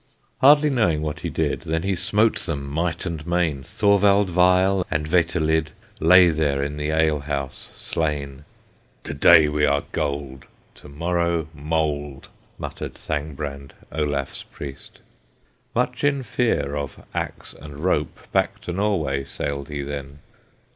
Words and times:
Hardly 0.39 0.71
knowing 0.71 1.03
what 1.03 1.19
he 1.19 1.29
did, 1.29 1.61
Then 1.61 1.83
he 1.83 1.93
smote 1.93 2.39
them 2.39 2.65
might 2.67 3.05
and 3.05 3.23
main, 3.27 3.61
Thorvald 3.61 4.31
Veile 4.31 4.83
and 4.89 5.07
Veterlid 5.07 5.67
Lay 5.99 6.31
there 6.31 6.63
in 6.63 6.77
the 6.77 6.89
alehouse 6.89 7.69
slain. 7.75 8.43
"To 9.03 9.13
day 9.13 9.47
we 9.47 9.63
are 9.63 9.83
gold, 9.91 10.45
To 10.73 10.89
morrow 10.89 11.49
mould!" 11.53 12.29
Muttered 12.57 12.95
Thangbrand, 12.95 13.73
Olaf's 13.91 14.41
Priest. 14.41 15.01
Much 15.75 16.03
in 16.03 16.23
fear 16.23 16.75
of 16.75 17.05
axe 17.13 17.53
and 17.53 17.81
rope, 17.83 18.21
Back 18.31 18.59
to 18.61 18.73
Norway 18.73 19.23
sailed 19.23 19.69
he 19.69 19.83
then. 19.83 20.17